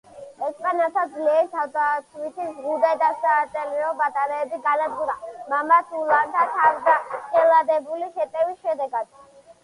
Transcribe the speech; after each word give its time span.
ესპანელთა 0.45 1.01
ძლიერი 1.15 1.49
თავდაცვითი 1.55 2.45
ზღუდე 2.59 2.93
და 3.01 3.09
საარტილერიო 3.25 3.91
ბატარეები 3.99 4.57
განადგურდა 4.63 5.13
მამაც 5.51 5.93
ულანთა 5.99 6.47
თავზეხელაღებული 6.55 8.09
შეტევის 8.17 8.65
შედეგად. 8.69 9.13